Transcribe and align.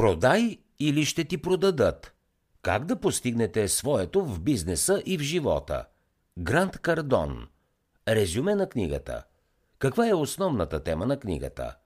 Продай 0.00 0.58
или 0.78 1.04
ще 1.04 1.24
ти 1.24 1.38
продадат. 1.38 2.14
Как 2.62 2.84
да 2.84 3.00
постигнете 3.00 3.68
своето 3.68 4.24
в 4.24 4.40
бизнеса 4.40 5.02
и 5.06 5.18
в 5.18 5.20
живота? 5.20 5.84
Грант 6.38 6.78
Кардон. 6.78 7.48
Резюме 8.08 8.54
на 8.54 8.68
книгата. 8.68 9.24
Каква 9.78 10.08
е 10.08 10.14
основната 10.14 10.82
тема 10.82 11.06
на 11.06 11.18
книгата? 11.18 11.76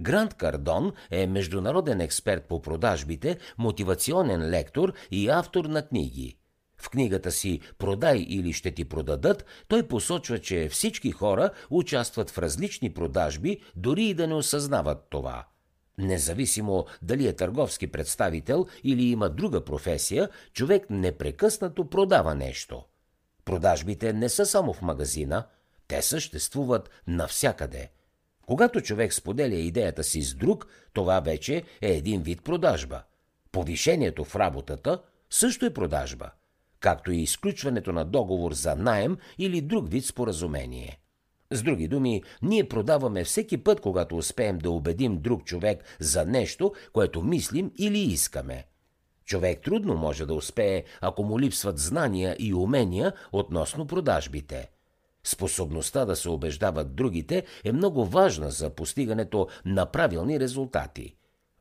Грант 0.00 0.34
Кардон 0.34 0.92
е 1.10 1.26
международен 1.26 2.00
експерт 2.00 2.44
по 2.44 2.62
продажбите, 2.62 3.38
мотивационен 3.58 4.50
лектор 4.50 4.92
и 5.10 5.28
автор 5.28 5.64
на 5.64 5.86
книги. 5.88 6.38
В 6.76 6.90
книгата 6.90 7.30
си 7.30 7.60
«Продай 7.78 8.18
или 8.28 8.52
ще 8.52 8.70
ти 8.70 8.84
продадат» 8.84 9.44
той 9.68 9.88
посочва, 9.88 10.38
че 10.38 10.68
всички 10.68 11.10
хора 11.10 11.50
участват 11.70 12.30
в 12.30 12.38
различни 12.38 12.94
продажби, 12.94 13.60
дори 13.76 14.04
и 14.04 14.14
да 14.14 14.26
не 14.26 14.34
осъзнават 14.34 15.06
това. 15.10 15.44
Независимо 16.00 16.86
дали 17.02 17.26
е 17.26 17.32
търговски 17.32 17.86
представител 17.86 18.66
или 18.84 19.02
има 19.02 19.30
друга 19.30 19.64
професия, 19.64 20.28
човек 20.52 20.86
непрекъснато 20.90 21.90
продава 21.90 22.34
нещо. 22.34 22.84
Продажбите 23.44 24.12
не 24.12 24.28
са 24.28 24.46
само 24.46 24.72
в 24.72 24.82
магазина, 24.82 25.46
те 25.88 26.02
съществуват 26.02 26.90
навсякъде. 27.06 27.90
Когато 28.46 28.80
човек 28.80 29.14
споделя 29.14 29.54
идеята 29.54 30.04
си 30.04 30.22
с 30.22 30.34
друг, 30.34 30.66
това 30.92 31.20
вече 31.20 31.62
е 31.80 31.92
един 31.92 32.22
вид 32.22 32.44
продажба. 32.44 33.02
Повишението 33.52 34.24
в 34.24 34.36
работата 34.36 35.02
също 35.30 35.66
е 35.66 35.74
продажба, 35.74 36.30
както 36.80 37.12
и 37.12 37.22
изключването 37.22 37.92
на 37.92 38.04
договор 38.04 38.52
за 38.52 38.76
найем 38.76 39.16
или 39.38 39.60
друг 39.60 39.90
вид 39.90 40.04
споразумение. 40.04 41.00
С 41.52 41.62
други 41.62 41.88
думи, 41.88 42.22
ние 42.42 42.68
продаваме 42.68 43.24
всеки 43.24 43.58
път, 43.58 43.80
когато 43.80 44.16
успеем 44.16 44.58
да 44.58 44.70
убедим 44.70 45.18
друг 45.18 45.44
човек 45.44 45.84
за 46.00 46.24
нещо, 46.24 46.72
което 46.92 47.22
мислим 47.22 47.70
или 47.78 47.98
искаме. 47.98 48.66
Човек 49.24 49.62
трудно 49.62 49.94
може 49.94 50.26
да 50.26 50.34
успее, 50.34 50.84
ако 51.00 51.22
му 51.22 51.40
липсват 51.40 51.78
знания 51.78 52.36
и 52.38 52.54
умения 52.54 53.12
относно 53.32 53.86
продажбите. 53.86 54.70
Способността 55.24 56.04
да 56.04 56.16
се 56.16 56.28
убеждават 56.28 56.94
другите 56.94 57.44
е 57.64 57.72
много 57.72 58.04
важна 58.04 58.50
за 58.50 58.70
постигането 58.70 59.48
на 59.64 59.86
правилни 59.86 60.40
резултати. 60.40 61.14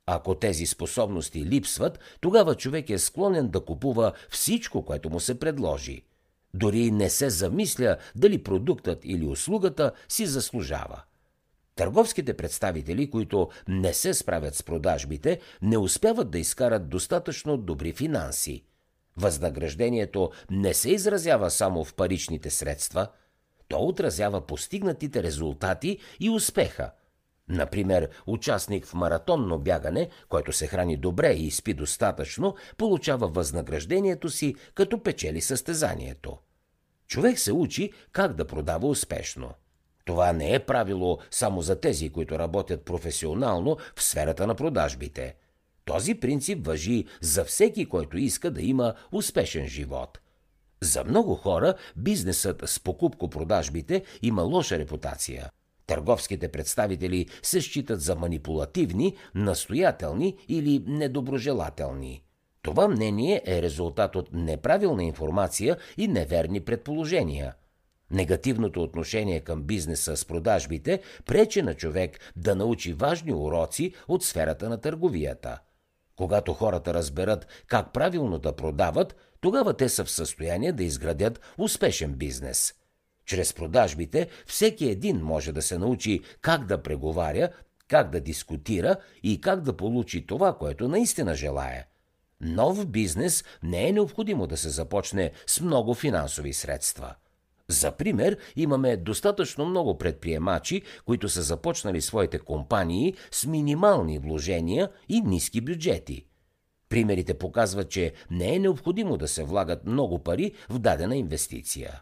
Ако 0.06 0.36
тези 0.36 0.66
способности 0.66 1.46
липсват, 1.46 2.00
тогава 2.22 2.56
човек 2.56 2.90
е 2.90 2.98
склонен 2.98 3.50
да 3.50 3.66
купува 3.66 4.12
всичко, 4.30 4.86
което 4.86 5.10
му 5.10 5.20
се 5.20 5.40
предложи. 5.40 6.09
Дори 6.54 6.92
не 6.92 7.10
се 7.10 7.30
замисля 7.30 7.98
дали 8.16 8.44
продуктът 8.44 9.00
или 9.04 9.26
услугата 9.26 9.92
си 10.10 10.26
заслужава. 10.26 11.02
Търговските 11.76 12.38
представители, 12.38 13.10
които 13.10 13.50
не 13.68 13.94
се 13.94 14.14
справят 14.14 14.56
с 14.56 14.64
продажбите, 14.64 15.40
не 15.62 15.78
успяват 15.78 16.32
да 16.32 16.40
изкарат 16.40 16.90
достатъчно 16.90 17.58
добри 17.58 17.94
финанси. 17.94 18.64
Възнаграждението 19.18 20.32
не 20.52 20.74
се 20.74 20.92
изразява 20.92 21.52
само 21.52 21.84
в 21.84 21.94
паричните 21.94 22.50
средства, 22.50 23.08
то 23.68 23.80
отразява 23.80 24.42
постигнатите 24.42 25.24
резултати 25.24 25.98
и 26.20 26.30
успеха. 26.30 26.92
Например, 27.50 28.10
участник 28.28 28.86
в 28.86 28.94
маратонно 28.94 29.60
бягане, 29.60 30.10
който 30.30 30.54
се 30.54 30.68
храни 30.68 30.98
добре 30.98 31.34
и 31.34 31.52
спи 31.52 31.74
достатъчно, 31.74 32.56
получава 32.78 33.28
възнаграждението 33.28 34.30
си, 34.30 34.56
като 34.74 35.04
печели 35.04 35.42
състезанието. 35.42 36.38
Човек 37.08 37.40
се 37.40 37.54
учи 37.54 37.92
как 38.12 38.34
да 38.34 38.46
продава 38.46 38.88
успешно. 38.88 39.54
Това 40.06 40.34
не 40.34 40.54
е 40.54 40.60
правило 40.60 41.20
само 41.32 41.62
за 41.62 41.80
тези, 41.80 42.10
които 42.10 42.40
работят 42.40 42.86
професионално 42.86 43.78
в 43.96 44.04
сферата 44.04 44.48
на 44.48 44.56
продажбите. 44.56 45.36
Този 45.86 46.16
принцип 46.16 46.66
въжи 46.66 47.06
за 47.22 47.46
всеки, 47.46 47.86
който 47.86 48.18
иска 48.18 48.52
да 48.52 48.62
има 48.62 48.94
успешен 49.12 49.68
живот. 49.68 50.20
За 50.82 51.04
много 51.04 51.36
хора 51.36 51.74
бизнесът 51.96 52.64
с 52.66 52.80
покупко-продажбите 52.80 54.04
има 54.22 54.42
лоша 54.42 54.80
репутация. 54.80 55.50
Търговските 55.90 56.48
представители 56.48 57.26
се 57.44 57.62
считат 57.62 58.02
за 58.02 58.16
манипулативни, 58.16 59.16
настоятелни 59.36 60.38
или 60.48 60.84
недоброжелателни. 60.88 62.24
Това 62.62 62.88
мнение 62.88 63.42
е 63.46 63.62
резултат 63.62 64.16
от 64.16 64.30
неправилна 64.34 65.04
информация 65.04 65.78
и 65.98 66.08
неверни 66.08 66.60
предположения. 66.60 67.54
Негативното 68.12 68.84
отношение 68.84 69.40
към 69.40 69.64
бизнеса 69.64 70.18
с 70.18 70.26
продажбите 70.26 71.02
пречи 71.26 71.62
на 71.62 71.74
човек 71.74 72.20
да 72.36 72.56
научи 72.56 72.94
важни 72.94 73.34
уроци 73.34 73.94
от 74.08 74.24
сферата 74.24 74.70
на 74.70 74.82
търговията. 74.82 75.60
Когато 76.16 76.54
хората 76.54 76.94
разберат 76.94 77.48
как 77.68 77.94
правилно 77.94 78.40
да 78.40 78.56
продават, 78.56 79.16
тогава 79.42 79.74
те 79.74 79.90
са 79.90 80.06
в 80.06 80.12
състояние 80.12 80.72
да 80.72 80.84
изградят 80.84 81.42
успешен 81.58 82.14
бизнес. 82.14 82.74
Чрез 83.30 83.54
продажбите 83.54 84.30
всеки 84.46 84.86
един 84.86 85.18
може 85.18 85.52
да 85.52 85.62
се 85.62 85.78
научи 85.78 86.22
как 86.42 86.66
да 86.66 86.84
преговаря, 86.84 87.50
как 87.88 88.10
да 88.10 88.22
дискутира 88.22 88.96
и 89.24 89.42
как 89.42 89.62
да 89.62 89.78
получи 89.78 90.26
това, 90.26 90.58
което 90.58 90.88
наистина 90.88 91.36
желая. 91.36 91.86
Нов 92.42 92.88
бизнес 92.88 93.44
не 93.64 93.88
е 93.88 93.92
необходимо 93.92 94.48
да 94.48 94.58
се 94.58 94.70
започне 94.70 95.32
с 95.48 95.62
много 95.62 95.94
финансови 95.94 96.54
средства. 96.54 97.16
За 97.68 97.92
пример, 97.92 98.38
имаме 98.56 98.98
достатъчно 98.98 99.66
много 99.66 99.98
предприемачи, 99.98 100.82
които 101.06 101.30
са 101.30 101.42
започнали 101.42 102.02
своите 102.02 102.40
компании 102.40 103.14
с 103.32 103.46
минимални 103.46 104.20
вложения 104.20 104.90
и 105.10 105.22
ниски 105.22 105.62
бюджети. 105.62 106.26
Примерите 106.90 107.34
показват, 107.34 107.90
че 107.90 108.14
не 108.32 108.56
е 108.56 108.60
необходимо 108.60 109.18
да 109.18 109.28
се 109.28 109.44
влагат 109.44 109.86
много 109.86 110.20
пари 110.20 110.52
в 110.70 110.80
дадена 110.80 111.18
инвестиция. 111.18 112.02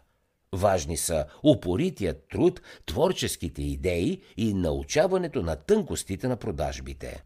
Важни 0.52 0.96
са 0.96 1.26
упоритият 1.44 2.28
труд, 2.30 2.60
творческите 2.86 3.62
идеи 3.62 4.22
и 4.36 4.54
научаването 4.54 5.42
на 5.42 5.56
тънкостите 5.56 6.28
на 6.28 6.36
продажбите. 6.36 7.24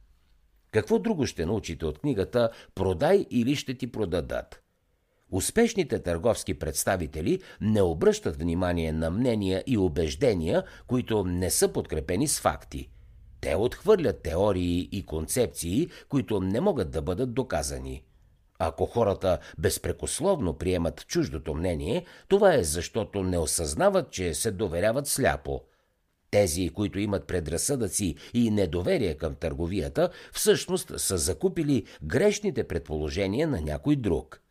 Какво 0.71 0.99
друго 0.99 1.27
ще 1.27 1.47
научите 1.47 1.87
от 1.87 1.99
книгата 1.99 2.51
«Продай 2.75 3.27
или 3.31 3.57
ще 3.57 3.75
ти 3.75 3.93
продадат»? 3.93 4.63
Успешните 5.31 5.99
търговски 5.99 6.55
представители 6.55 7.41
не 7.61 7.83
обръщат 7.83 8.37
внимание 8.37 8.93
на 8.93 9.11
мнения 9.11 9.65
и 9.67 9.79
убеждения, 9.79 10.65
които 10.87 11.25
не 11.25 11.51
са 11.51 11.73
подкрепени 11.73 12.29
с 12.29 12.41
факти. 12.41 12.91
Те 13.41 13.55
отхвърлят 13.55 14.23
теории 14.23 14.89
и 14.93 15.07
концепции, 15.07 15.89
които 16.09 16.41
не 16.41 16.61
могат 16.61 16.91
да 16.91 17.03
бъдат 17.03 17.35
доказани. 17.35 18.03
Ако 18.65 18.87
хората 18.87 19.39
безпрекословно 19.59 20.59
приемат 20.59 21.07
чуждото 21.07 21.55
мнение, 21.55 22.05
това 22.29 22.55
е 22.55 22.65
защото 22.65 23.23
не 23.23 23.39
осъзнават, 23.39 24.11
че 24.11 24.35
се 24.35 24.51
доверяват 24.51 25.07
сляпо– 25.07 25.61
тези, 26.31 26.69
които 26.69 26.99
имат 26.99 27.27
предразсъдъци 27.27 28.15
и 28.35 28.51
недоверие 28.51 29.15
към 29.15 29.35
търговията, 29.35 30.11
всъщност 30.33 31.01
са 31.01 31.19
закупили 31.19 31.85
грешните 32.03 32.65
предположения 32.65 33.49
на 33.49 33.61
някой 33.61 33.97
друг. 33.97 34.43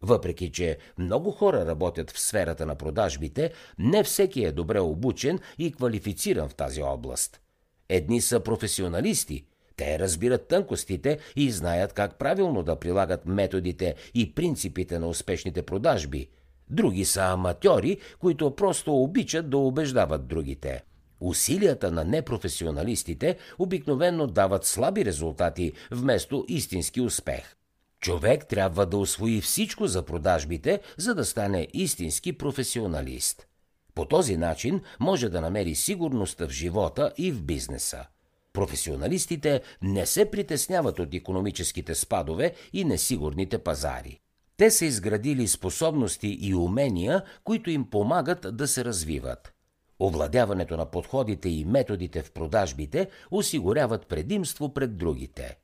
Въпреки, 0.00 0.52
че 0.52 0.78
много 0.98 1.30
хора 1.30 1.66
работят 1.66 2.10
в 2.10 2.20
сферата 2.20 2.66
на 2.66 2.74
продажбите, 2.74 3.52
не 3.78 4.04
всеки 4.04 4.44
е 4.44 4.52
добре 4.52 4.80
обучен 4.80 5.38
и 5.58 5.72
квалифициран 5.72 6.48
в 6.48 6.54
тази 6.54 6.82
област. 6.82 7.40
Едни 7.88 8.20
са 8.20 8.40
професионалисти, 8.40 9.44
те 9.82 9.98
разбират 9.98 10.48
тънкостите 10.48 11.18
и 11.36 11.50
знаят 11.50 11.92
как 11.92 12.18
правилно 12.18 12.62
да 12.62 12.76
прилагат 12.76 13.26
методите 13.26 13.94
и 14.14 14.34
принципите 14.34 14.98
на 14.98 15.08
успешните 15.08 15.62
продажби. 15.62 16.28
Други 16.70 17.04
са 17.04 17.22
аматьори, 17.22 17.98
които 18.18 18.56
просто 18.56 19.02
обичат 19.02 19.50
да 19.50 19.58
убеждават 19.58 20.26
другите. 20.26 20.82
Усилията 21.20 21.90
на 21.90 22.04
непрофесионалистите 22.04 23.36
обикновенно 23.58 24.26
дават 24.26 24.64
слаби 24.64 25.04
резултати 25.04 25.72
вместо 25.90 26.44
истински 26.48 27.00
успех. 27.00 27.56
Човек 28.00 28.46
трябва 28.46 28.86
да 28.86 28.96
освои 28.96 29.40
всичко 29.40 29.86
за 29.86 30.02
продажбите, 30.02 30.80
за 30.96 31.14
да 31.14 31.24
стане 31.24 31.68
истински 31.72 32.32
професионалист. 32.32 33.46
По 33.94 34.04
този 34.04 34.36
начин 34.36 34.80
може 35.00 35.28
да 35.28 35.40
намери 35.40 35.74
сигурност 35.74 36.40
в 36.40 36.50
живота 36.50 37.12
и 37.18 37.32
в 37.32 37.42
бизнеса. 37.42 38.06
Професионалистите 38.52 39.62
не 39.82 40.06
се 40.06 40.30
притесняват 40.30 40.98
от 40.98 41.14
економическите 41.14 41.94
спадове 41.94 42.54
и 42.72 42.84
несигурните 42.84 43.58
пазари. 43.58 44.20
Те 44.56 44.70
са 44.70 44.84
изградили 44.84 45.48
способности 45.48 46.38
и 46.40 46.54
умения, 46.54 47.22
които 47.44 47.70
им 47.70 47.90
помагат 47.90 48.56
да 48.56 48.68
се 48.68 48.84
развиват. 48.84 49.52
Овладяването 50.00 50.76
на 50.76 50.90
подходите 50.90 51.48
и 51.48 51.64
методите 51.64 52.22
в 52.22 52.32
продажбите 52.32 53.10
осигуряват 53.30 54.06
предимство 54.06 54.74
пред 54.74 54.96
другите. 54.96 55.58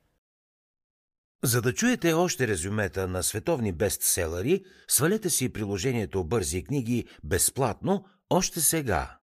За 1.43 1.61
да 1.61 1.73
чуете 1.73 2.13
още 2.13 2.47
резюмета 2.47 3.07
на 3.07 3.23
световни 3.23 3.71
бестселери, 3.71 4.63
свалете 4.87 5.29
си 5.29 5.53
приложението 5.53 6.23
Бързи 6.23 6.63
книги 6.63 7.05
безплатно 7.23 8.05
още 8.29 8.61
сега. 8.61 9.18